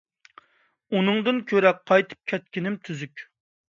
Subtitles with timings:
[0.95, 3.31] ئۇنىڭدىن كۆرە قايتىپ كەتكىنىم تۈزۈك.